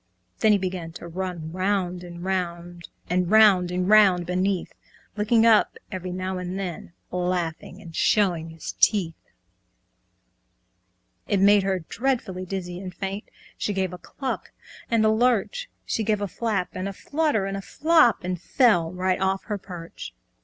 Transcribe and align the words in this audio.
Then 0.39 0.51
he 0.51 0.57
began 0.57 0.91
to 0.93 1.07
run 1.07 1.51
round 1.51 2.03
and 2.03 2.23
round, 2.23 2.89
And 3.07 3.29
round 3.29 3.69
and 3.69 3.87
round 3.87 4.25
beneath, 4.25 4.73
Looking 5.15 5.45
up 5.45 5.77
every 5.91 6.11
now 6.11 6.39
and 6.39 6.57
then, 6.57 6.93
Laughing 7.11 7.79
and 7.79 7.95
showing 7.95 8.49
his 8.49 8.71
teeth. 8.79 9.13
It 11.27 11.39
made 11.39 11.61
her 11.61 11.85
dreadfully 11.87 12.47
dizzy 12.47 12.79
and 12.79 12.91
faint, 12.91 13.25
She 13.59 13.73
gave 13.73 13.93
a 13.93 13.99
cluck 13.99 14.51
and 14.89 15.05
a 15.05 15.09
lurch, 15.11 15.69
She 15.85 16.03
gave 16.03 16.19
a 16.19 16.27
flap 16.27 16.69
and 16.73 16.89
a 16.89 16.93
flutter 16.93 17.45
and 17.45 17.63
flop, 17.63 18.23
And 18.23 18.41
fell 18.41 18.91
right 18.91 19.21
off 19.21 19.43
her 19.43 19.59
perch. 19.59 20.15